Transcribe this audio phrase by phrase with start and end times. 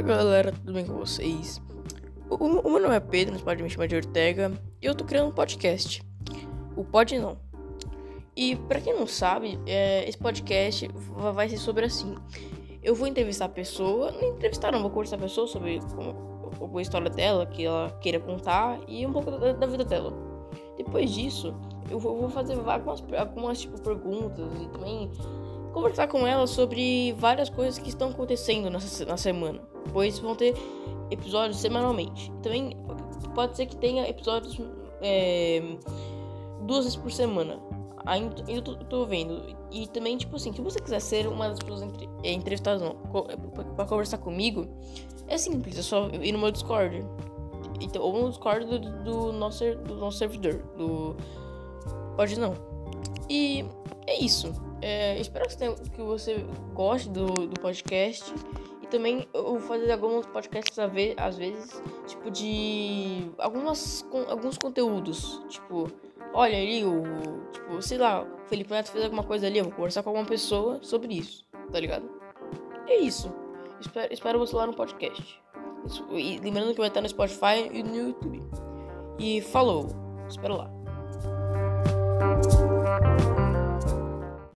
[0.00, 1.60] Fala galera, tudo bem com vocês?
[2.30, 4.50] O, o meu nome é Pedro, você pode me chamar de Ortega
[4.80, 6.02] e eu tô criando um podcast.
[6.74, 7.36] O Pode Não.
[8.34, 10.88] E pra quem não sabe, é, esse podcast
[11.34, 12.14] vai ser sobre assim.
[12.82, 15.80] Eu vou entrevistar a pessoa, não entrevistar não, vou conversar a pessoa sobre
[16.58, 20.29] como, história dela, que ela queira contar e um pouco da, da vida dela.
[20.84, 21.54] Depois disso,
[21.90, 25.10] eu vou, fazer algumas, algumas tipo, perguntas e também
[25.74, 29.60] conversar com ela sobre várias coisas que estão acontecendo nessa, na semana,
[29.92, 30.54] pois vão ter
[31.10, 32.32] episódios semanalmente.
[32.42, 32.74] Também
[33.34, 34.58] pode ser que tenha episódios
[35.02, 35.62] é,
[36.62, 37.60] duas vezes por semana.
[38.06, 39.54] Ainda eu tô, tô, vendo.
[39.70, 42.94] E também, tipo assim, se você quiser ser uma das pessoas entre, é, entrevistadas não,
[43.76, 44.66] pra conversar comigo,
[45.28, 47.04] é simples, é só ir no meu Discord.
[47.80, 51.16] Então, ou no Discord do, do, nosso, do nosso servidor, do.
[52.16, 52.54] Pode não.
[53.28, 53.64] E
[54.06, 54.52] é isso.
[54.82, 58.32] É, espero que você, que você goste do, do podcast.
[58.82, 63.30] E também eu vou fazer alguns podcasts às vezes, tipo de.
[63.38, 65.42] Algumas, alguns conteúdos.
[65.48, 65.90] Tipo,
[66.34, 67.02] olha ali, o.
[67.52, 70.26] Tipo, sei lá, o Felipe Neto fez alguma coisa ali, eu vou conversar com alguma
[70.26, 72.20] pessoa sobre isso, tá ligado?
[72.90, 73.32] é isso.
[73.80, 75.40] Espero, espero você lá no podcast.
[76.10, 78.42] E lembrando que vai estar no Spotify e no YouTube.
[79.18, 79.88] E falou.
[80.28, 80.79] Espero lá.